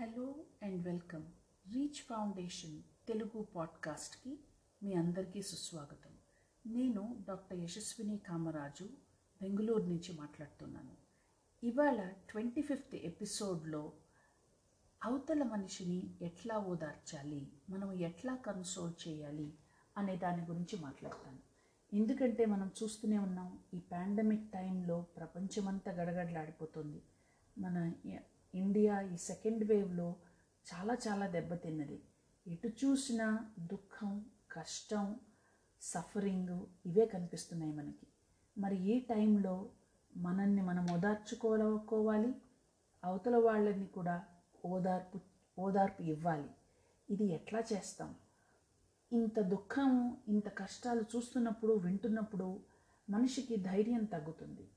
[0.00, 1.22] Hello and welcome.
[1.74, 4.38] Reach foundation Telugu పాడ్కాస్ట్కి
[4.82, 6.10] మీ అందరికీ సుస్వాగతం.
[6.66, 8.84] నేను డాక్టర్ యశస్విని కామరాజు
[9.42, 10.90] బెంగళూరు నుంచి మాట్లాడుతున్నాను.
[11.66, 13.92] ఇవాళ ట్వంటీ ఫిఫ్త్ ఎపిసోడ్లో
[15.04, 19.54] అవతల మనిషిని ఎట్లా ఓదార్చాలి మనం ఎట్లా కన్సోల్ చేయాలి
[19.98, 21.38] అనే దాని గురించి మాట్లాడతాను.
[21.96, 27.02] ఎందుకంటే మనం చూస్తూనే ఉన్నాం ఈ పాండమిక్ టైంలో ప్రపంచమంతా గడగడలాడిపోతుంది.
[27.58, 27.92] మన
[28.54, 30.16] ఇండియా ఈ సెకండ్ వేవ్లో
[30.74, 32.02] చాలా చాలా దెబ్బతిన్నది
[32.46, 35.16] ఎటు చూసినా దుఃఖం కష్టం
[35.80, 38.06] సఫరింగ్ ఇవే కనిపిస్తున్నాయి మనకి.
[38.58, 39.70] మరి ఈ టైంలో
[40.16, 42.34] మనల్ని మనం ఓదార్చుకోవాలి
[43.04, 44.24] అవతల వాళ్ళని కూడా
[44.64, 45.20] ఓదార్పు
[45.58, 46.50] ఓదార్పు ఇవ్వాలి.
[47.10, 48.14] ఇది ఎట్లా చేస్తాం?
[49.12, 52.60] ఇంత దుఃఖం ఇంత కష్టాలు చూస్తున్నప్పుడు వింటున్నప్పుడు
[53.10, 54.68] మనిషికి ధైర్యం తగ్గుతుంది.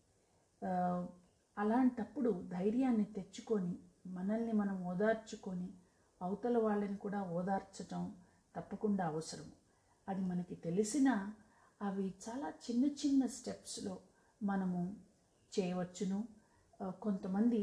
[1.58, 3.74] అలాంటప్పుడు ధైర్యాన్ని తెచ్చుకొని
[4.08, 5.70] మనల్ని మనం ఓదార్చుకొని
[6.22, 8.04] అవతల వాళ్ళని కూడా ఓదార్చటం
[8.56, 9.52] తప్పకుండా అవసరం.
[10.08, 11.10] అది మనకి తెలిసిన
[11.82, 13.96] అవి చాలా చిన్న చిన్న స్టెప్స్లో
[14.44, 14.82] మనము
[15.54, 16.20] చేయవచ్చును.
[17.02, 17.62] కొంతమంది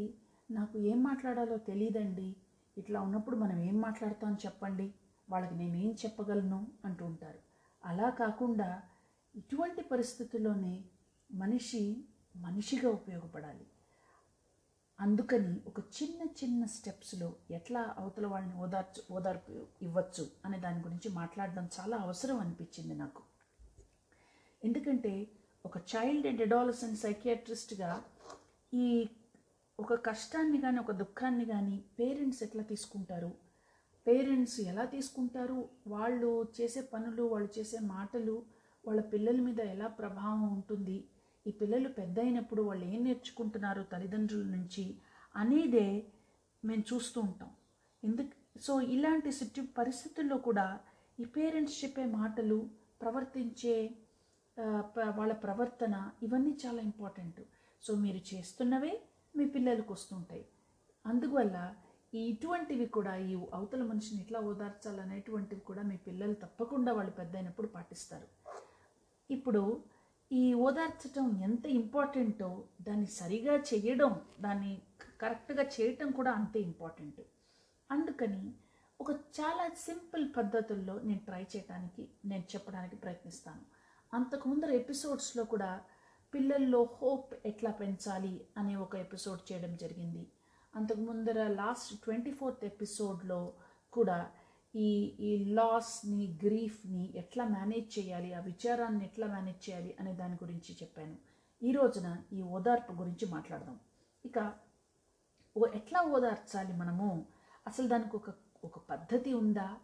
[0.50, 2.36] నాకు ఏం మాట్లాడాలో తెలియదండి
[2.78, 4.94] ఇట్లా ఉన్నప్పుడు మనం ఏం మాట్లాడతాం చెప్పండి.
[5.30, 7.40] వాళ్ళకి నేను ఏం చెప్పగలను అంటూ ఉంటారు.
[7.84, 8.82] అలా కాకుండా
[9.34, 10.84] ఇటువంటి పరిస్థితుల్లోనే
[11.30, 11.82] మనిషి
[12.36, 13.66] మనిషిగా ఉపయోగపడాలి.
[15.00, 21.68] అందుకని ఒక చిన్న చిన్న స్టెప్స్లో ఎట్లా అవతల వాళ్ళని ఓదార్చు ఓదార్పు ఇవ్వచ్చు అనే దాని గురించి మాట్లాడడం
[21.80, 23.22] చాలా అవసరం అనిపించింది నాకు.
[24.64, 25.28] ఎందుకంటే
[25.66, 28.04] ఒక చైల్డ్ అండ్ అడాలసెంట్ సైకియాట్రిస్ట్గా
[28.74, 29.08] ఈ
[29.80, 33.32] ఒక కష్టాన్ని కానీ ఒక దుఃఖాన్ని కానీ పేరెంట్స్ ఎట్లా తీసుకుంటారు?
[34.06, 35.68] పేరెంట్స్ ఎలా తీసుకుంటారు?
[35.86, 38.42] వాళ్ళు చేసే పనులు వాళ్ళు చేసే మాటలు
[38.86, 41.04] వాళ్ళ పిల్లల మీద ఎలా ప్రభావం ఉంటుంది?
[41.46, 44.84] ఈ పిల్లలు పెద్ద అయినప్పుడు వాళ్ళు ఏం నేర్చుకుంటున్నారు తల్లిదండ్రుల నుంచి
[45.34, 45.86] అనేదే
[46.62, 47.50] మేము చూస్తూ ఉంటాం.
[48.02, 48.32] ఎందుకు
[48.66, 50.66] సో ఇలాంటి సిట్యు పరిస్థితుల్లో కూడా
[51.22, 52.58] ఈ పేరెంట్స్ చెప్పే మాటలు
[53.02, 53.76] ప్రవర్తించే
[55.18, 55.94] వాళ్ళ ప్రవర్తన
[56.26, 57.40] ఇవన్నీ చాలా ఇంపార్టెంట్.
[57.82, 58.92] సో మీరు చేస్తున్నవే
[59.34, 60.44] మీ పిల్లలకు వస్తుంటాయి.
[61.04, 61.56] అందువల్ల
[62.18, 67.68] ఈ ఇటువంటివి కూడా ఈ అవతల మనిషిని ఎట్లా ఓదార్చాలనేటువంటివి కూడా మీ పిల్లలు తప్పకుండా వాళ్ళు పెద్ద అయినప్పుడు
[67.76, 68.28] పాటిస్తారు.
[69.30, 69.62] ఇప్పుడు
[70.32, 74.82] ఈ ఓదార్చటం ఎంత ఇంపార్టెంటో దాన్ని సరిగా చేయడం దాన్ని
[75.20, 77.20] కరెక్ట్గా చేయటం కూడా అంతే ఇంపార్టెంట్.
[77.90, 78.52] అందుకని
[79.00, 83.60] ఒక చాలా సింపుల్ పద్ధతుల్లో నేను ట్రై చేయడానికి నేను చెప్పడానికి ప్రయత్నిస్తాను.
[84.14, 85.80] అంతకు ముందర ఎపిసోడ్స్లో కూడా
[86.34, 90.26] పిల్లల్లో హోప్ ఎట్లా పెంచాలి అనే ఒక ఎపిసోడ్ చేయడం జరిగింది.
[90.76, 93.52] అంతకు ముందర లాస్ట్ ట్వంటీ ఫోర్త్ ఎపిసోడ్లో
[93.92, 94.30] కూడా
[94.76, 98.34] ఈ ఈ లాస్ని గ్రీఫ్ని ఎట్లా మేనేజ్ చేయాలి?
[98.34, 99.96] ఆ విచారాన్ని ఎట్లా మేనేజ్ చేయాలి?
[100.00, 101.16] అనే దాని గురించి చెప్పాను.
[101.62, 103.80] ఈ రోజున ఈ ఓదార్పు గురించి మాట్లాడదాం.
[104.24, 104.52] ఇక
[105.56, 107.26] ఓ ఎట్లా ఓదార్చాలి మనము?
[107.66, 108.30] అసలు దానికి ఒక
[108.64, 109.76] ఒక పద్ధతి ఉందా?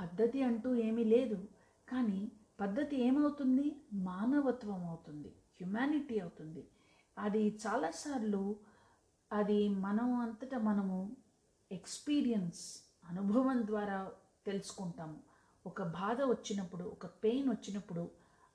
[0.00, 1.48] పద్ధతి అంటూ ఏమీ లేదు.
[1.88, 3.76] కానీ పద్ధతి ఏమవుతుంది?
[3.92, 5.28] మానవత్వం అవుతుంది.
[5.28, 6.68] హ్యుమానిటీ అవుతుంది.
[7.18, 8.56] అది చాలాసార్లు
[9.32, 11.16] అది మనం అంతటా మనము
[11.72, 14.12] ఎక్స్పీరియన్స్ అనుభవం ద్వారా
[14.46, 15.18] తెలుసుకుంటాము.
[15.66, 18.10] ఒక బాధ వచ్చినప్పుడు ఒక పెయిన్ వచ్చినప్పుడు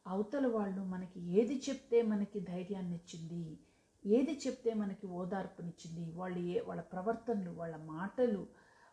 [0.07, 3.59] అవతల వాళ్ళు మనకి ఏది చెప్తే మనకి ధైర్యాన్ని ఇచ్చింది
[4.05, 8.47] ఏది చెప్తే మనకి ఓదార్పునిచ్చింది వాళ్ళు ఏ వాళ్ళ ప్రవర్తనలు వాళ్ళ మాటలు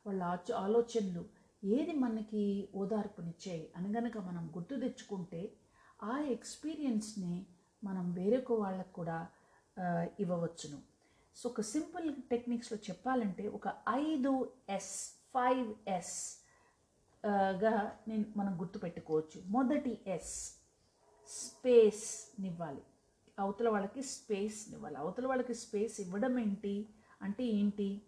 [0.07, 1.25] వాళ్ళ ఆచ ఆలోచనలు
[1.65, 5.57] ఏది మనకి ఓదార్పునిచ్చాయి అని గనక మనం గుర్తు తెచ్చుకుంటే
[6.03, 7.47] ఆ ఎక్స్పీరియన్స్ని
[7.85, 9.27] మనం వేరొక వాళ్ళకు కూడా
[10.21, 10.79] ఇవ్వవచ్చును.
[11.37, 14.95] సో ఒక సింపుల్ టెక్నిక్స్లో చెప్పాలంటే ఒక ఐదు ఎస్
[15.35, 16.42] ఫైవ్ ఎస్
[17.27, 19.43] గా నేను మనం గుర్తుపెట్టుకోవచ్చు.
[19.47, 20.57] మొదటి ఎస్
[21.29, 22.83] స్పేస్నివ్వాలి
[23.39, 26.89] అవతల వాళ్ళకి స్పేస్నివ్వాలి అవతల వాళ్ళకి స్పేస్ ఇవ్వడం ఏంటి?
[27.23, 28.03] అంటే ఏంటి?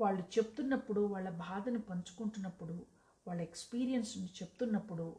[0.00, 2.86] వాళ్ళు చెప్తున్నప్పుడు వాళ్ళ బాధను పంచుకుంటున్నప్పుడు
[3.26, 5.16] వాళ్ళ ఎక్స్పీరియన్స్ని చెప్తున్నప్పుడు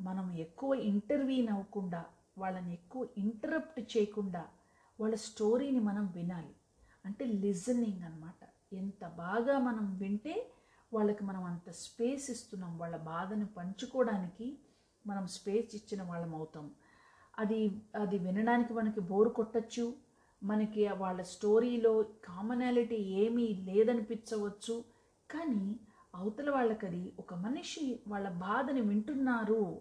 [0.00, 2.04] మనం ఎక్కువ ఇంటర్వ్యూన్ అవ్వకుండా
[2.38, 4.46] వాళ్ళని ఎక్కువ ఇంటరప్ట్ చేయకుండా
[5.00, 6.54] వాళ్ళ స్టోరీని మనం వినాలి.
[7.04, 8.48] అంటే లిజనింగ్ అన్నమాట.
[8.72, 10.50] ఎంత బాగా మనం వింటే
[10.92, 12.78] వాళ్ళకి మనం అంత స్పేస్ ఇస్తున్నాం.
[12.78, 14.58] వాళ్ళ బాధను పంచుకోవడానికి
[15.06, 16.70] మనం స్పేస్ ఇచ్చిన వాళ్ళం అవుతాం.
[17.38, 19.94] అది అది వినడానికి మనకి బోరు కొట్టచ్చు.
[20.42, 24.84] మనకి వాళ్ళ స్టోరీలో కామనాలిటీ ఏమీ లేదనిపించవచ్చు.
[25.30, 25.80] కానీ
[26.14, 29.80] అవతల వాళ్ళకి అది ఒక మనిషి వాళ్ళ బాధని వింటున్నారు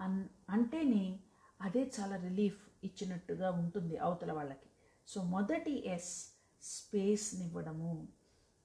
[0.00, 1.20] అన్ అంటేనే
[1.60, 4.66] అదే చాలా రిలీఫ్ ఇచ్చినట్టుగా ఉంటుంది అవతల వాళ్ళకి.
[5.08, 8.08] సో మొదటి ఎస్ స్పేస్నివ్వడము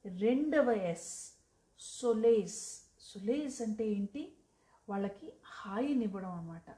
[0.06, 1.39] రెండవ ఎస్
[1.80, 2.62] సొలేస్.
[3.00, 4.34] సొలేస్ అంటే ఏంటి?
[4.90, 6.70] వాళ్ళకి హాయినివ్వడం అనమాట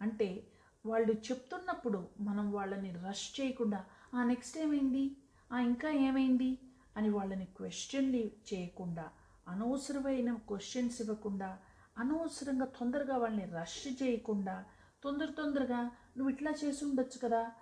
[0.00, 0.46] అంటే
[0.86, 3.84] వాళ్ళు చెప్తున్నప్పుడు మనం వాళ్ళని రష్ చేయకుండా
[4.14, 5.16] ఆ నెక్స్ట్ ఏమైంది?
[5.52, 6.58] ఆ ఇంకా ఏమైంది?
[6.96, 9.10] అని వాళ్ళని క్వశ్చన్లు చేయకుండా
[9.48, 11.58] అనవసరమైన క్వశ్చన్స్ ఇవ్వకుండా
[11.98, 14.64] అనవసరంగా తొందరగా వాళ్ళని రష్ చేయకుండా
[15.04, 17.52] తొందర తొందరగా నువ్వు ఇట్లా చేసి ఉండొచ్చు కదా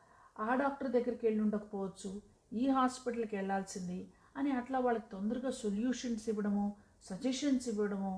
[0.40, 2.22] ఆ డాక్టర్ దగ్గరికి వెళ్ళి ఉండకపోవచ్చు
[2.52, 6.76] ఈ హాస్పిటల్కి వెళ్ళాల్సింది అని అట్లా వాళ్ళకి తొందరగా సొల్యూషన్స్ ఇవ్వడము
[7.08, 8.12] సజెషన్స్ ఇవ్వడము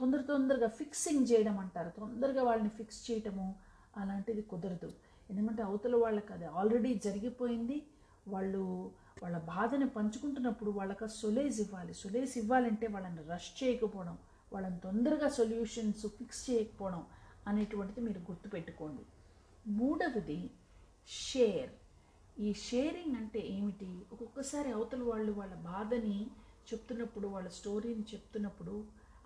[0.00, 1.90] తొందర తొందరగా ఫిక్సింగ్ చేయడం అంటారు.
[1.98, 3.46] తొందరగా వాళ్ళని ఫిక్స్ చేయటము
[3.96, 4.90] అలాంటిది కుదరదు.
[5.30, 7.78] ఎందుకంటే అవతల వాళ్ళకి అది ఆల్రెడీ జరిగిపోయింది.
[8.28, 8.62] వాళ్ళు
[9.22, 11.94] వాళ్ళ బాధని పంచుకుంటున్నప్పుడు వాళ్ళకి సొలేజ్ ఇవ్వాలి.
[11.94, 14.16] సొలేజ్ ఇవ్వాలంటే వాళ్ళని రష్ చేయకపోవడం
[14.52, 17.02] వాళ్ళని తొందరగా సొల్యూషన్స్ ఫిక్స్ చేయకపోవడం
[17.48, 19.04] అనేటువంటిది మీరు గుర్తుపెట్టుకోండి.
[19.78, 20.40] మూడవది
[21.08, 21.72] షేర్
[22.40, 23.90] ఈ షేరింగ్ అంటే ఏమిటి?
[24.12, 26.16] ఒక్కొక్కసారి అవతల వాళ్ళు వాళ్ళ బాధని
[26.72, 28.74] చెప్తున్నప్పుడు వాళ్ళ స్టోరీని చెప్తున్నప్పుడు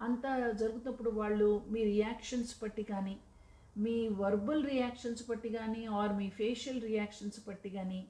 [0.00, 3.14] అంతా జరుగుతున్నప్పుడు వాళ్ళు మీ రియాక్షన్స్ బట్టి కానీ
[3.78, 8.00] మీ వర్బల్ రియాక్షన్స్ బట్టి కానీ ఆర్ మీ ఫేషియల్ రియాక్షన్స్ బట్టి కానీ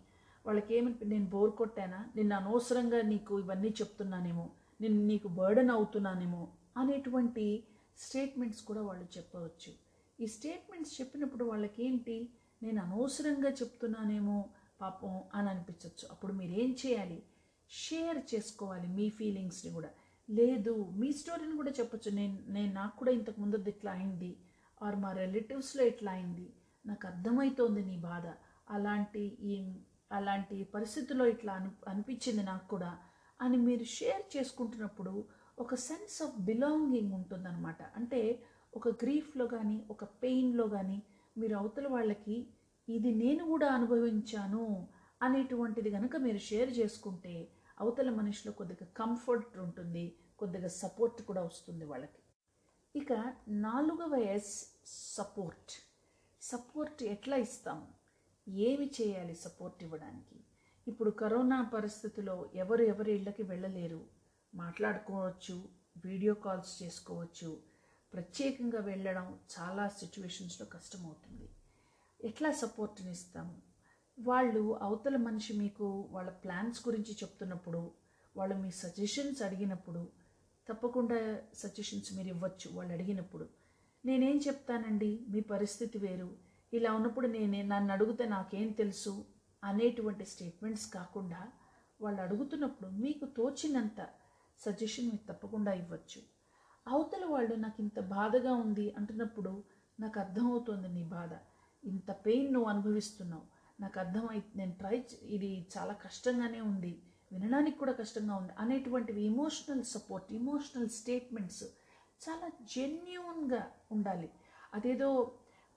[0.46, 2.00] వాళ్ళకి ఏమని నేను బోర్ కొట్టానా?
[2.16, 4.46] నిన్ను అనవసరంగా నీకు ఇవన్నీ చెప్తున్నానేమో
[4.80, 7.64] నేను నీకు బర్డన్ అవుతున్నానేమో అనేటువంటి
[7.98, 9.70] స్టేట్మెంట్స్ కూడా వాళ్ళు చెప్పవచ్చు.
[10.20, 12.16] ఈ స్టేట్మెంట్స్ చెప్పినప్పుడు వాళ్ళకి ఏంటి
[12.62, 14.44] నేను అనవసరంగా చెప్తున్నానేమో
[14.80, 17.22] పాపం అని అనిపించవచ్చు అప్పుడు మీరేం చేయాలి?
[17.70, 19.90] షేర్ చేసుకోవాలి మీ ఫీలింగ్స్ని కూడా.
[20.28, 22.10] లేదు మీ స్టోరీని కూడా చెప్పొచ్చు.
[22.10, 24.30] నేను నేను నాకు కూడా ఇంతకు ముందు ఇట్లా అయింది
[24.80, 26.46] ఆర్ మా రిలేటివ్స్లో ఇట్లా అయింది
[26.84, 28.26] నాకు అర్థమవుతోంది నీ బాధ.
[28.76, 29.54] అలాంటి ఈ
[30.18, 32.92] అలాంటి పరిస్థితుల్లో ఇట్లా అని అనిపించింది నాకు కూడా
[33.40, 35.12] అని మీరు షేర్ చేసుకుంటున్నప్పుడు
[35.58, 37.80] ఒక సెన్స్ ఆఫ్ బిలాంగింగ్ ఉంటుందన్నమాట.
[37.98, 38.20] అంటే
[38.74, 40.98] ఒక గ్రీఫ్లో కానీ ఒక పెయిన్లో కానీ
[41.36, 42.36] మీరు అవతల వాళ్ళకి
[42.88, 44.64] ఇది నేను కూడా అనుభవించాను
[45.20, 47.34] అనేటువంటిది కనుక మీరు షేర్ చేసుకుంటే
[47.80, 52.22] అవతల మనిషిలో కొద్దిగా కంఫర్ట్ ఉంటుంది కొద్దిగా సపోర్ట్ కూడా వస్తుంది వాళ్ళకి.
[52.98, 55.72] ఇక నాలుగవ ఎస్ సపోర్ట్
[56.42, 57.86] సపోర్ట్ ఎట్లా ఇస్తాం?
[58.48, 60.44] ఏమి చేయాలి సపోర్ట్ ఇవ్వడానికి?
[60.88, 64.06] ఇప్పుడు కరోనా పరిస్థితిలో ఎవరు ఎవరి ఇళ్ళకి వెళ్ళలేరు.
[64.54, 65.68] మాట్లాడుకోవచ్చు
[66.04, 67.62] వీడియో కాల్స్ చేసుకోవచ్చు.
[68.12, 71.48] ప్రత్యేకంగా వెళ్ళడం చాలా సిచ్యువేషన్స్లో కష్టమవుతుంది.
[72.24, 73.67] ఎట్లా సపోర్ట్ని ఇస్తాము
[74.20, 77.90] వాళ్ళు అవతల మనిషి మీకు వాళ్ళ ప్లాన్స్ గురించి చెప్తున్నప్పుడు
[78.36, 80.08] వాళ్ళు మీ సజెషన్స్ అడిగినప్పుడు
[80.68, 83.48] తప్పకుండా సజెషన్స్ మీరు ఇవ్వచ్చు వాళ్ళు అడిగినప్పుడు.
[84.04, 85.26] నేనేం చెప్తానండి?
[85.28, 86.36] మీ పరిస్థితి వేరు.
[86.72, 89.24] ఇలా ఉన్నప్పుడు నేనే నన్ను అడిగితే నాకేం తెలుసు?
[89.64, 91.48] అనేటువంటి స్టేట్మెంట్స్ కాకుండా
[92.00, 94.08] వాళ్ళు అడుగుతున్నప్పుడు మీకు తోచినంత
[94.58, 96.22] సజెషన్ మీకు తప్పకుండా ఇవ్వచ్చు.
[96.88, 99.64] అవతల వాళ్ళు నాకు ఇంత బాధగా ఉంది అంటున్నప్పుడు
[100.00, 101.30] నాకు అర్థమవుతోంది నీ బాధ.
[101.84, 103.57] ఇంత పెయిన్ నువ్వు అనుభవిస్తున్నావు.
[103.80, 104.96] నాకు అర్థమై నేను ట్రై
[105.36, 106.92] ఇది చాలా కష్టంగానే ఉంది.
[107.32, 108.52] వినడానికి కూడా కష్టంగా ఉంది.
[108.62, 111.64] అనేటువంటివి ఇమోషనల్ సపోర్ట్ ఇమోషనల్ స్టేట్మెంట్స్
[112.24, 113.62] చాలా జెన్యున్గా
[113.96, 114.28] ఉండాలి.
[114.76, 115.08] అదేదో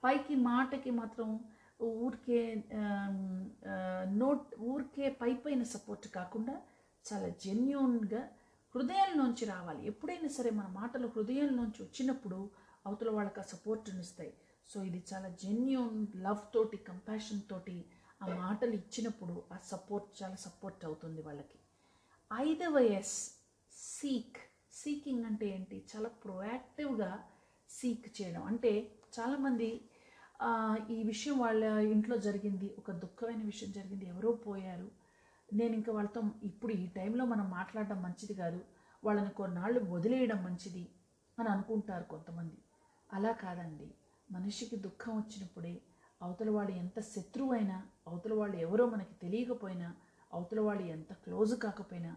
[0.04, 1.28] పైకి మాటకి మాత్రం
[2.06, 2.40] ఊరికే
[4.22, 6.56] నోట్ ఊరికే పై పైన సపోర్ట్ కాకుండా
[7.06, 8.22] చాలా జెన్యున్గా
[8.76, 9.82] హృదయంలోంచి రావాలి.
[9.92, 12.40] ఎప్పుడైనా సరే మన మాటలు హృదయంలోంచి వచ్చినప్పుడు
[12.88, 14.32] అవతల వాళ్ళకి ఆ సపోర్ట్ని ఇస్తాయి.
[14.74, 17.86] సో ఇది చాలా జెన్యున్ లవ్ తోటి కంపాషన్ తోటి
[18.24, 21.60] ఆ మాటలు ఇచ్చినప్పుడు ఆ సపోర్ట్ చాలా సపోర్ట్ అవుతుంది వాళ్ళకి.
[22.34, 23.16] ఐదవ ఎస్
[23.72, 24.38] సీక్
[24.74, 25.78] సీకింగ్ అంటే ఏంటి?
[25.96, 27.24] చాలా ప్రొయాక్టివ్గా
[27.70, 28.44] సీక్ చేయడం.
[28.44, 29.70] అంటే చాలామంది
[30.90, 34.92] ఈ విషయం వాళ్ళ ఇంట్లో జరిగింది ఒక దుఃఖమైన విషయం జరిగింది ఎవరో పోయారు.
[35.54, 38.62] నేను ఇంకా వాళ్ళతో ఇప్పుడు ఈ టైంలో మనం మాట్లాడడం మంచిది కాదు.
[39.04, 40.90] వాళ్ళని కొన్నాళ్ళు వదిలేయడం మంచిది
[41.40, 42.58] అని అనుకుంటారు కొంతమంది.
[43.14, 43.90] అలా కాదండి.
[44.32, 45.82] మనిషికి దుఃఖం వచ్చినప్పుడే
[46.22, 49.96] అవతల వాళ్ళు ఎంత శత్రువు అయినా అవతల వాళ్ళు ఎవరో మనకి తెలియకపోయినా
[50.34, 52.16] అవతల వాళ్ళు ఎంత క్లోజ్ కాకపోయినా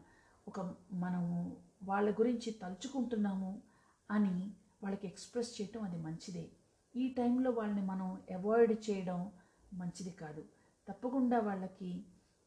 [0.48, 0.60] ఒక
[0.92, 3.62] మనము వాళ్ళ గురించి తలుచుకుంటున్నాము
[4.10, 4.50] అని
[4.82, 6.50] వాళ్ళకి ఎక్స్ప్రెస్ చేయటం అది మంచిదే.
[6.96, 9.32] ఈ టైంలో వాళ్ళని మనం అవాయిడ్ చేయడం
[9.72, 10.44] మంచిది కాదు.
[10.88, 12.04] తప్పకుండా వాళ్ళకి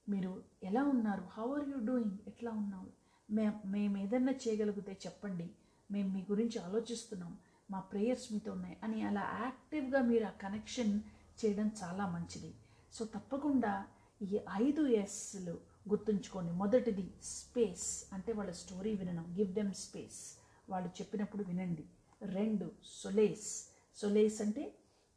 [0.09, 1.21] మీరు ఎలా ఉన్నారు?
[1.21, 2.87] హౌ ఆర్ యూ డూయింగ్ ఎట్లా ఉన్నావు?
[3.31, 5.49] మే మేము ఏదన్నా చేయగలిగితే చెప్పండి.
[5.91, 7.37] మేము మీ గురించి ఆలోచిస్తున్నాం.
[7.71, 8.77] మా ప్రేయర్స్ మీతో ఉన్నాయి.
[8.83, 11.01] అని అలా యాక్టివ్గా మీరు ఆ కనెక్షన్
[11.45, 12.53] చేయడం చాలా మంచిది.
[12.93, 13.85] సో తప్పకుండా
[14.21, 15.51] ఈ ఐదు ఎస్లు
[15.89, 16.51] గుర్తుంచుకోండి.
[16.51, 19.35] మొదటిది స్పేస్ అంటే వాళ్ళ స్టోరీ వినడం.
[19.37, 20.37] గివ్ దెమ్ స్పేస్
[20.69, 21.83] వాళ్ళు చెప్పినప్పుడు వినండి.
[22.21, 22.71] రెండు
[23.03, 24.75] సొలేస్ సొలేస్ అంటే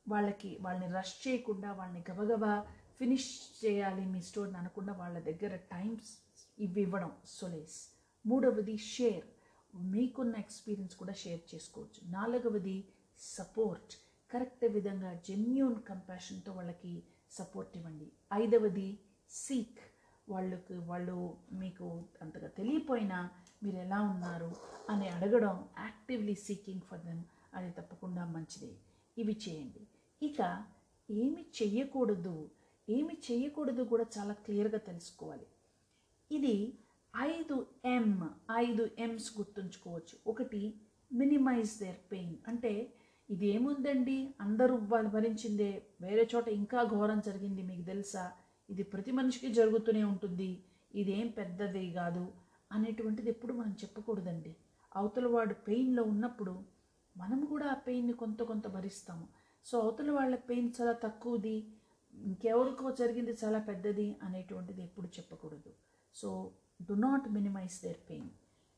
[0.09, 2.67] వాళ్ళకి వాళ్ళని రష్ చేయకుండా వాళ్ళని గబగబా
[2.99, 6.19] ఫినిష్ చేయాలి మీ స్టోరీని అనకుండా వాళ్ళ దగ్గర టైమ్స్
[6.59, 7.13] ఇవి ఇవ్వడం.
[7.27, 9.25] సొలేస్ మూడవది షేర్
[9.75, 12.13] మీకున్న ఎక్స్పీరియన్స్ కూడా షేర్ చేసుకోవచ్చు.
[12.13, 13.95] నాలుగవది సపోర్ట్
[14.33, 18.13] కరెక్ట్ విధంగా జెన్యున్ కంపాషన్తో వాళ్ళకి సపోర్ట్ ఇవ్వండి.
[18.33, 19.01] ఐదవది
[19.31, 19.79] సీక్
[20.29, 23.31] వాళ్ళకి వాళ్ళు మీకు అంతగా తెలియపోయినా
[23.63, 24.57] మీరు ఎలా ఉన్నారు
[24.91, 27.25] అని అడగడం యాక్టివ్లీ సీకింగ్ ఫర్ దెమ్
[27.55, 28.77] అది తప్పకుండా మంచిదే.
[29.19, 29.87] ఇవి చేయండి.
[30.23, 30.67] ఇక
[31.11, 32.51] ఏమి చేయకూడదు
[32.89, 35.47] ఏమి చేయకూడదు కూడా చాలా క్లియర్గా తెలుసుకోవాలి.
[36.31, 36.79] ఇది
[37.17, 40.19] ఐదు ఎం ఐదు ఎమ్స్ గుర్తుంచుకోవచ్చు.
[40.27, 40.81] ఒకటి
[41.13, 42.95] మినిమైజ్ దేర్ పెయిన్ అంటే
[43.31, 48.33] ఇది ఏముందండి అందరూ వాళ్ళు భరించిందే వేరే చోట ఇంకా ఘోరం జరిగింది మీకు తెలుసా?
[48.71, 50.65] ఇది ప్రతి మనిషికి జరుగుతూనే ఉంటుంది.
[50.95, 52.33] ఇదేం పెద్దది కాదు.
[52.73, 54.57] అనేటువంటిది ఎప్పుడు మనం చెప్పకూడదండి.
[54.97, 56.65] అవతల వాడు పెయిన్లో ఉన్నప్పుడు
[57.17, 59.29] మనం కూడా ఆ పెయిన్ని కొంత కొంత భరిస్తాము.
[59.65, 61.75] సో అవతల వాళ్ళ పెయిన్ చాలా తక్కువది.
[62.15, 65.73] ఇంకెవరికో జరిగింది చాలా పెద్దది అనేటువంటిది ఎప్పుడు చెప్పకూడదు.
[66.15, 66.53] So
[66.89, 68.29] do not minimize their pain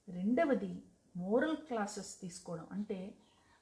[0.08, 0.72] రెండవది
[1.16, 2.66] మోరల్ క్లాసెస్ తీసుకోవడం.
[2.72, 2.98] అంటే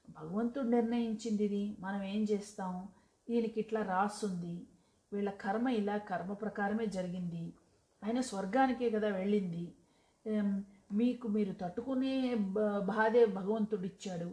[0.08, 2.72] భగవంతుడు నిర్ణయించింది ఇది మనం ఏం చేస్తాం
[3.28, 4.54] దీనికి ఇట్లా రాసుంది
[5.12, 7.44] వీళ్ళ కర్మ ఇలా కర్మ ప్రకారమే జరిగింది
[8.02, 9.64] ఆయన స్వర్గానికే కదా వెళ్ళింది
[10.92, 12.14] మీకు మీరు తట్టుకునే
[12.92, 14.30] బాధే భగవంతుడు ఇచ్చాడు.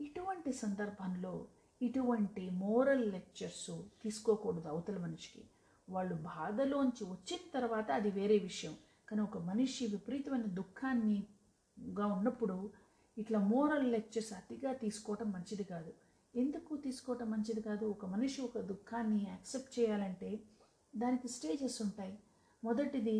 [0.00, 1.34] ఇటువంటి సందర్భంలో
[1.82, 3.70] ఇటువంటి మోరల్ లెక్చర్స్
[4.02, 5.42] తీసుకోకూడదు అవతల మనిషికి.
[5.88, 8.74] వాళ్ళు బాధలోంచి వచ్చిన తర్వాత అది వేరే విషయం.
[9.08, 12.70] కానీ ఒక మనిషి విపరీతమైన దుఃఖాన్నిగా ఉన్నప్పుడు
[13.18, 15.92] ఇట్లా మోరల్ లెక్చర్స్ అతిగా తీసుకోవటం మంచిది కాదు.
[16.34, 17.86] ఎందుకు తీసుకోవటం మంచిది కాదు?
[17.86, 20.40] ఒక మనిషి ఒక దుఃఖాన్ని యాక్సెప్ట్ చేయాలంటే
[20.96, 22.18] దానికి స్టేజెస్ ఉంటాయి.
[22.64, 23.18] మొదటిది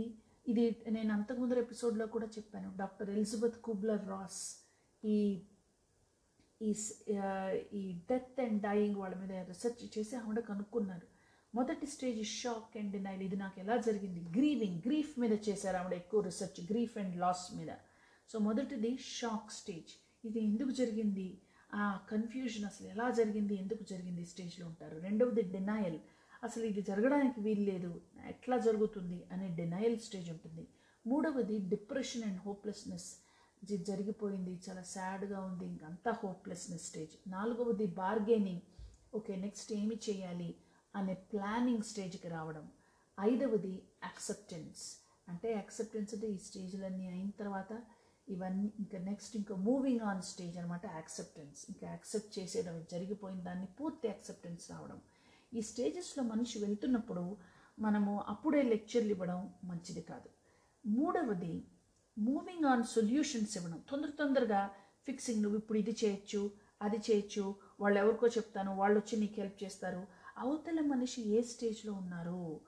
[0.49, 2.73] ఇది నేను అంతకుముందు ఎపిసోడ్లో కూడా చెప్పాను.
[2.77, 4.43] డాక్టర్ ఎలిజబెత్ కుబ్లర్ రాస్
[5.05, 5.43] ఈ
[6.63, 6.75] ఈ
[7.73, 11.16] ఈ డెత్ అండ్ డైయింగ్ వాళ్ళ మీద రీసెర్చ్ చేసి ఆవిడ కనుక్కున్నారు.
[11.57, 14.21] మొదటి స్టేజ్ షాక్ అండ్ డినైల్ ఇది నాకు ఎలా జరిగింది?
[14.37, 15.95] గ్రీవింగ్ గ్రీఫ్ మీద చేశారు ఆవిడ.
[16.03, 17.73] ఎక్కువ రీసెర్చ్ గ్రీఫ్ అండ్ లాస్ మీద.
[18.31, 19.93] సో మొదటిది షాక్ స్టేజ్
[20.29, 21.29] ఇది ఎందుకు జరిగింది?
[21.75, 23.55] ఆ కన్ఫ్యూజన్ అసలు ఎలా జరిగింది?
[23.63, 24.97] ఎందుకు జరిగింది స్టేజ్లో ఉంటారు?
[25.07, 25.99] రెండవది డినయల్
[26.47, 27.93] అసలు ఇది జరగడానికి వీలు లేదు.
[28.33, 30.67] ఎట్లా జరుగుతుంది అనే డినయల్ స్టేజ్ ఉంటుంది.
[31.07, 33.09] మూడవది డిప్రెషన్ అండ్ హోప్లెస్నెస్
[33.63, 34.55] ఇది జరిగిపోయింది.
[34.67, 35.65] చాలా సాడ్గా ఉంది.
[35.73, 38.65] ఇంకంతా హోప్లెస్నెస్ స్టేజ్ నాలుగవది బార్గెనింగ్
[39.15, 40.51] ఓకే నెక్స్ట్ ఏమి చేయాలి?
[40.97, 42.65] అనే ప్లానింగ్ స్టేజ్కి రావడం.
[43.19, 43.75] ఐదవది
[44.05, 44.83] యాక్సెప్టెన్స్
[45.29, 47.73] అంటే యాక్సెప్టెన్స్ అంటే ఈ స్టేజ్లన్నీ అయిన తర్వాత
[48.29, 54.09] ఇవన్నీ ఇంకా నెక్స్ట్ ఇంకా మూవింగ్ ఆన్ స్టేజ్ అనమాట యాక్సెప్టెన్స్ ఇంకా యాక్సెప్ట్ చేసేయడం జరిగిపోయిన దాన్ని పూర్తి
[54.09, 54.99] యాక్సెప్టెన్స్ రావడం.
[55.53, 57.25] ఈ స్టేజెస్లో మనిషి వెళ్తున్నప్పుడు
[57.79, 60.29] మనము అప్పుడే లెక్చర్లు ఇవ్వడం మంచిది కాదు.
[60.85, 61.55] మూడవది
[62.17, 63.79] మూవింగ్ ఆన్ సొల్యూషన్స్ ఇవ్వడం.
[63.91, 64.61] తొందర తొందరగా
[65.07, 66.41] ఫిక్సింగ్ నువ్వు ఇప్పుడు ఇది చేయొచ్చు
[66.83, 67.45] అది చేయొచ్చు
[67.81, 70.03] వాళ్ళు ఎవరికో చెప్తాను వాళ్ళు వచ్చి నీకు హెల్ప్ చేస్తారు
[70.37, 72.61] అవతల మనిషి ఏ స్టేజ్లో ఉన్నారు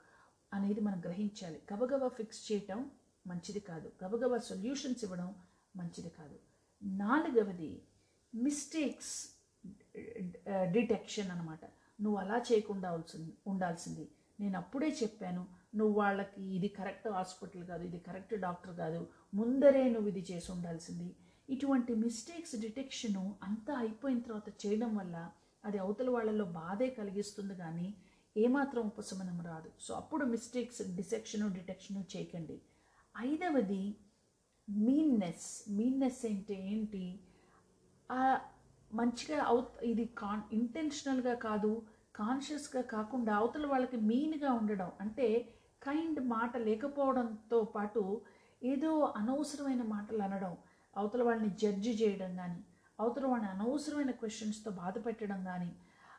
[0.52, 1.58] అనేది మనం గ్రహించాలి.
[1.72, 2.90] గబగబా ఫిక్స్ చేయటం
[3.26, 3.88] మంచిది కాదు.
[4.04, 5.34] గబగబా సొల్యూషన్స్ ఇవ్వడం
[5.76, 6.36] మంచిది కాదు.
[6.82, 7.72] నాలుగవది
[8.34, 9.14] మిస్టేక్స్
[10.76, 11.64] డిటెక్షన్ అనమాట
[12.00, 12.88] నువ్వు అలా చేయకుండా
[13.52, 14.04] ఉండాల్సింది.
[14.40, 15.42] నేను అప్పుడే చెప్పాను
[15.78, 19.00] నువ్వు వాళ్ళకి ఇది కరెక్ట్ హాస్పిటల్ కాదు ఇది కరెక్ట్ డాక్టర్ కాదు
[19.34, 21.08] ముందరే నువ్వు ఇది చేసి ఉండాల్సింది.
[21.48, 25.16] ఇటువంటి మిస్టేక్స్ డిటెక్షను అంతా అయిపోయిన తర్వాత చేయడం వల్ల
[25.64, 27.94] అది అవతల వాళ్ళలో బాధే కలిగిస్తుంది కానీ
[28.36, 29.70] ఏమాత్రం ఉపశమనం రాదు.
[29.80, 32.60] సో అప్పుడు మిస్టేక్స్ డిసెక్షను డిటెక్షను చేయకండి.
[33.18, 33.84] ఐదవది
[34.68, 37.04] మీన్నెస్ మీన్నెస్ అంటే ఏంటి?
[38.94, 41.82] మంచిగా అవు ఇది కాన్ ఇంటెన్షనల్గా కాదు
[42.16, 44.90] కాన్షియస్గా కాకుండా అవతల వాళ్ళకి మీన్గా ఉండడం.
[45.00, 45.26] అంటే
[45.82, 48.20] కైండ్ మాట లేకపోవడంతో పాటు
[48.62, 50.56] ఏదో అనవసరమైన మాటలు అనడం.
[50.96, 52.60] అవతల వాళ్ళని జడ్జి చేయడం కానీ
[52.98, 55.70] అవతల వాళ్ళని అనవసరమైన క్వశ్చన్స్తో బాధ పెట్టడం కానీ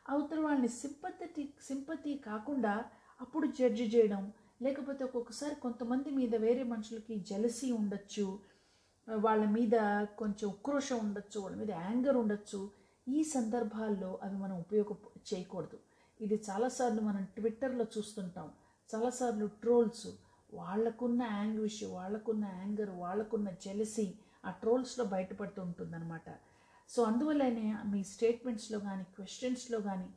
[0.08, 2.74] అవతల వాళ్ళని సింపతి సింపతి కాకుండా
[3.20, 4.22] అప్పుడు జడ్జి చేయడం
[4.62, 8.26] లేకపోతే ఒక్కొక్కసారి కొంతమంది మీద వేరే మనుషులకి జలసీ ఉండొచ్చు
[9.08, 9.76] వాళ్ళ మీద
[10.18, 12.60] కొంచెం ఉక్రోషం ఉండొచ్చు వాళ్ళ మీద యాంగర్ ఉండొచ్చు
[13.08, 14.94] ఈ సందర్భాల్లో అవి మనం ఉపయోగ
[15.28, 15.78] చేయకూడదు.
[16.20, 18.48] ఇది చాలాసార్లు మనం ట్విట్టర్లో చూస్తుంటాం.
[18.90, 20.08] చాలాసార్లు ట్రోల్స్
[20.52, 24.06] వాళ్ళకున్న యాంగ్విష్ వాళ్ళకున్న యాంగర్ వాళ్ళకున్న జెలసీ
[24.44, 26.28] ఆ ట్రోల్స్లో బయటపడుతూ ఉంటుందన్నమాట
[26.90, 30.08] సో అందువల్లనే మీ స్టేట్మెంట్స్లో కానీ క్వశ్చన్స్లో కానీ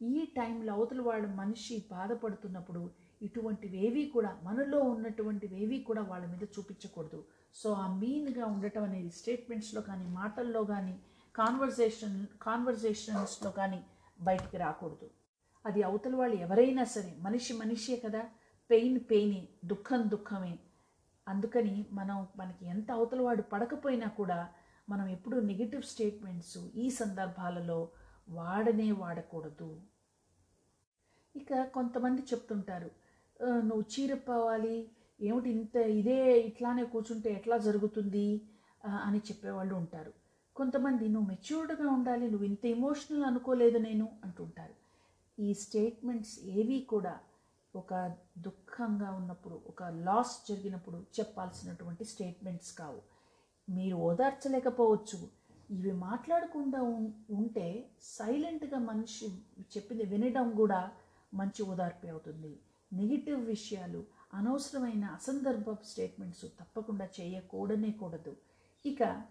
[0.00, 2.82] ఈ టైంలో అవతల వాళ్ళ మనిషి బాధపడుతున్నప్పుడు
[3.26, 7.20] ఇటువంటివేవి కూడా మనలో ఉన్నటువంటివేవి కూడా వాళ్ళ మీద చూపించకూడదు.
[7.60, 10.94] సో ఆ మీన్గా ఉండటం అనేది స్టేట్మెంట్స్లో కానీ మాటల్లో కానీ
[11.34, 13.80] కాన్వర్జేషన్ కాన్వర్జేషన్స్లో కానీ
[14.18, 15.06] బయటికి రాకూడదు.
[15.64, 18.22] అది అవతల వాళ్ళు ఎవరైనా సరే మనిషి మనిషే కదా
[18.70, 20.54] పెయిన్ పెయినే దుఃఖం దుఃఖమే.
[21.26, 24.38] అందుకని మనం మనకి ఎంత అవతల వాడు పడకపోయినా కూడా
[24.92, 27.78] మనం ఎప్పుడు నెగిటివ్ స్టేట్మెంట్స్ ఈ సందర్భాలలో
[28.28, 29.70] వాడనే వాడకూడదు.
[31.34, 32.90] ఇక కొంతమంది చెప్తుంటారు
[33.60, 34.76] నువ్వు చీరపోవాలి
[35.20, 38.26] ఏమిటి ఇంత ఇదే ఇట్లానే కూర్చుంటే ఎట్లా జరుగుతుంది?
[39.04, 40.12] అని చెప్పేవాళ్ళు ఉంటారు.
[40.56, 44.74] కొంతమంది నువ్వు మెచ్యూర్డ్గా ఉండాలి నువ్వు ఇంత ఎమోషనల్ అనుకోలేదు నేను అంటుంటారు.
[45.38, 47.14] ఈ స్టేట్మెంట్స్ ఏవి కూడా
[47.74, 47.92] ఒక
[48.38, 53.00] దుఃఖంగా ఉన్నప్పుడు ఒక లాస్ జరిగినప్పుడు చెప్పాల్సినటువంటి స్టేట్మెంట్స్ కావు.
[53.72, 55.28] మీరు ఓదార్చలేకపోవచ్చు.
[55.70, 59.28] ఇవి మాట్లాడకుండా ఉం- ఉంటే సైలెంట్గా మనిషి
[59.60, 60.90] చెప్పింది వినడం కూడా
[61.34, 62.60] మంచి ఓదార్పి అవుతుంది.
[62.92, 68.36] నెగిటివ్ విషయాలు అనవసరమైన అసందర్భ స్టేట్మెంట్స్ తప్పకుండా చేయకూడనే కూడదు.
[68.86, 69.22] ఇక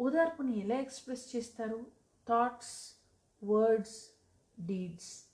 [0.00, 1.86] ఓదార్పుని ఎలా ఎక్స్ప్రెస్ చేస్తారు?
[2.28, 3.02] Thoughts
[3.44, 4.04] words
[4.60, 5.24] deeds.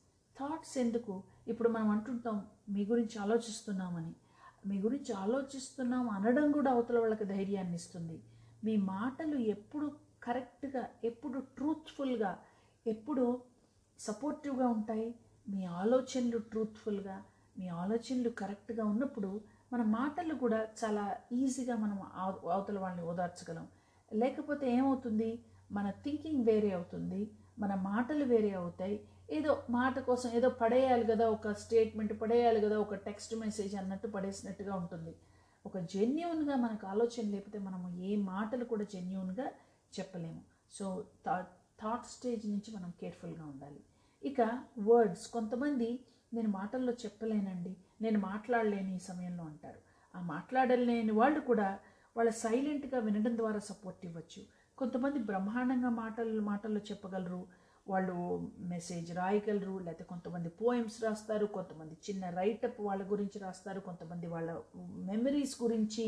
[0.40, 1.22] థాట్స్ ఎందుకు?
[1.48, 4.12] ఇప్పుడు మనం అంటుంటాం మీ గురించి ఆలోచిస్తున్నామని.
[4.66, 8.22] మీ గురించి ఆలోచిస్తున్నాం అనడం కూడా అవతల వాళ్ళకి ధైర్యాన్ని ఇస్తుంది.
[8.64, 9.92] మీ మాటలు ఎప్పుడు
[10.22, 12.38] కరెక్ట్గా ఎప్పుడు ట్రూత్ఫుల్గా
[12.86, 13.24] ఎప్పుడు
[14.00, 15.14] సపోర్టివ్గా ఉంటాయి
[15.48, 17.16] మీ ఆలోచనలు ట్రూత్ఫుల్గా
[17.58, 19.40] మీ ఆలోచనలు కరెక్ట్గా ఉన్నప్పుడు
[19.72, 21.98] మన మాటలు కూడా చాలా ఈజీగా మనం
[22.44, 23.68] అవతల వాళ్ళని ఓదార్చగలం.
[24.12, 25.44] లేకపోతే ఏమవుతుంది?
[25.72, 28.96] మన థింకింగ్ వేరే అవుతుంది మన మాటలు వేరే అవుతాయి.
[29.30, 34.74] ఏదో మాట కోసం ఏదో పడేయాలి కదా ఒక స్టేట్మెంట్ పడేయాలి కదా ఒక టెక్స్ట్ మెసేజ్ అన్నట్టు పడేసినట్టుగా
[34.74, 35.14] ఉంటుంది.
[35.66, 39.46] ఒక జెన్యున్గా మనకు ఆలోచన లేకపోతే మనము ఏ మాటలు కూడా జెన్యున్గా
[39.98, 40.42] చెప్పలేము.
[40.72, 41.48] సో థాట్
[41.82, 43.80] థాట్ స్టేజ్ నుంచి మనం కేర్ఫుల్గా ఉండాలి.
[44.24, 44.40] ఇక
[44.78, 46.00] వర్డ్స్ కొంతమంది
[46.34, 49.80] నేను మాటల్లో చెప్పలేనండి నేను మాట్లాడలేని ఈ సమయంలో అంటారు.
[50.18, 51.78] ఆ మాట్లాడలేని వాళ్ళు కూడా
[52.16, 54.42] వాళ్ళ సైలెంట్గా వినడం ద్వారా సపోర్ట్ ఇవ్వచ్చు.
[54.78, 57.46] కొంతమంది బ్రహ్మాండంగా మాటలు మాటల్లో చెప్పగలరు.
[57.86, 58.14] వాళ్ళు
[58.72, 64.50] మెసేజ్ రాయగలరు లేకపోతే కొంతమంది పోయమ్స్ రాస్తారు కొంతమంది చిన్న రైటప్ వాళ్ళ గురించి రాస్తారు కొంతమంది వాళ్ళ
[65.10, 66.04] మెమరీస్ గురించి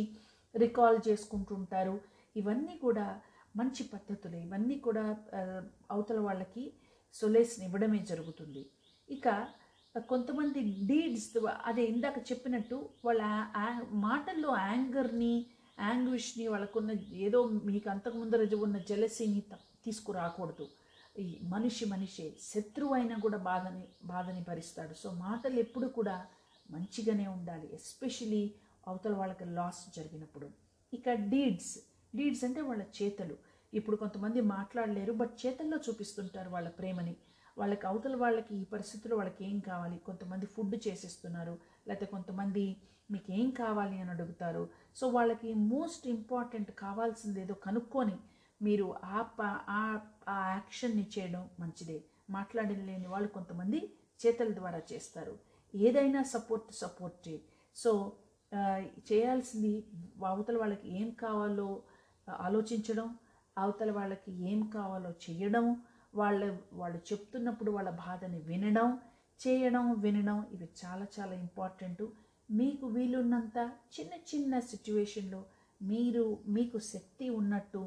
[0.55, 1.97] రికాల్ చేసుకుంటుంటారు.
[2.37, 3.07] ఇవన్నీ కూడా
[3.57, 4.37] మంచి పద్ధతులు.
[4.37, 5.05] ఇవన్నీ కూడా
[5.91, 6.65] అవతల వాళ్ళకి
[7.15, 8.63] సొలేస్ని ఇవ్వడమే జరుగుతుంది.
[9.09, 9.29] ఇక
[10.09, 11.29] కొంతమంది డీడ్స్
[11.65, 13.23] అదే ఇందాక చెప్పినట్టు వాళ్ళ
[14.07, 15.35] మాటల్లో యాంగర్ని
[15.81, 16.91] యాంగ్విష్ని వాళ్ళకున్న
[17.27, 19.41] ఏదో మీకు అంతకు ముందర ఉన్న జలసీని
[19.85, 20.67] తీసుకురాకూడదు.
[21.43, 24.95] మనిషి మనిషే శత్రువు అయినా కూడా బాధని బాధని భరిస్తాడు.
[24.95, 26.27] సో మాటలు ఎప్పుడు కూడా
[26.71, 28.55] మంచిగానే ఉండాలి ఎస్పెషలీ
[28.89, 30.51] అవతల వాళ్ళకి లాస్ జరిగినప్పుడు.
[30.95, 31.79] ఇక డీడ్స్
[32.17, 33.37] డీడ్స్ అంటే వాళ్ళ చేతలు.
[33.75, 37.17] ఇప్పుడు కొంతమంది మాట్లాడలేరు బట్ చేతల్లో చూపిస్తుంటారు వాళ్ళ ప్రేమని.
[37.59, 39.99] వాళ్ళకి అవతల వాళ్ళకి ఈ పరిస్థితుల్లో వాళ్ళకి ఏం కావాలి?
[39.99, 41.59] కొంతమంది ఫుడ్ చేసిస్తున్నారు
[41.89, 42.77] లేకపోతే కొంతమంది
[43.11, 44.69] మీకు ఏం కావాలి అని అడుగుతారు.
[44.97, 48.17] సో వాళ్ళకి మోస్ట్ ఇంపార్టెంట్ కావాల్సింది ఏదో కనుక్కొని
[48.63, 50.01] మీరు ఆ ప- ఆ
[50.67, 51.97] యాక్షన్ని చేయడం మంచిదే.
[52.37, 53.79] మాట్లాడలేని వాళ్ళు కొంతమంది
[54.21, 55.35] చేతల ద్వారా చేస్తారు.
[55.75, 57.35] ఏదైనా సపోర్ట్ సపోర్టే.
[57.77, 57.91] సో
[59.09, 59.73] చేయాల్సింది
[60.31, 61.69] అవతల వాళ్ళకి ఏం కావాలో
[62.47, 63.09] ఆలోచించడం
[63.57, 65.67] అవతల వాళ్ళకి ఏం కావాలో చేయడం
[66.15, 68.91] వాళ్ళ వాళ్ళు చెప్తున్నప్పుడు వాళ్ళ బాధని వినడం
[69.41, 72.05] చేయడం వినడం ఇవి చాలా చాలా ఇంపార్టెంట్.
[72.51, 73.59] మీకు వీలున్నంత
[73.95, 75.41] చిన్న చిన్న సిచ్యువేషన్లో
[75.83, 76.27] మీరు
[76.57, 77.83] మీకు శక్తి ఉన్నట్టు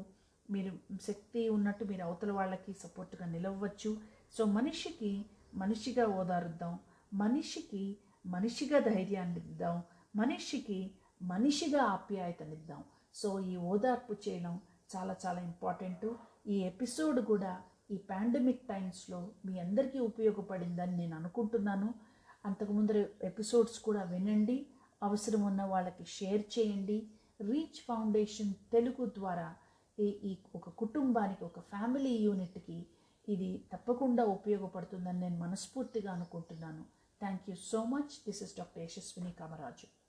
[0.50, 3.96] మీరు శక్తి ఉన్నట్టు మీరు అవతల వాళ్ళకి సపోర్ట్గా నిలవచ్చు.
[4.38, 6.78] సో మనిషికి మనిషిగా ఓదారుద్దాం.
[7.14, 9.82] మనిషికి మనిషిగా ధైర్యాన్ని ఇద్దాం.
[10.16, 10.90] మనిషికి
[11.22, 12.84] మనిషిగా ఆప్యాయతనిద్దాం.
[13.14, 14.60] సో ఈ ఓదార్పు చేయడం
[14.96, 16.12] చాలా చాలా ఇంపార్టెంట్.
[16.46, 21.94] ఈ ఎపిసోడ్ కూడా ఈ పాండమిక్ టైమ్స్లో మీ అందరికీ ఉపయోగపడిందని నేను అనుకుంటున్నాను.
[22.44, 24.66] అంతకుముందర ఎపిసోడ్స్ కూడా వినండి.
[25.02, 27.06] అవసరం ఉన్న వాళ్ళకి షేర్ చేయండి.
[27.40, 29.54] రీచ్ ఫౌండేషన్ తెలుగు ద్వారా
[30.02, 32.86] ఈ ఒక కుటుంబానికి ఒక ఫ్యామిలీ యూనిట్కి
[33.28, 36.84] ఇది తప్పకుండా ఉపయోగపడుతుందని నేను మనస్ఫూర్తిగా అనుకుంటున్నాను.
[37.20, 38.12] Thank you so much.
[38.26, 39.99] This is doctor Yashaswini Kamaraju.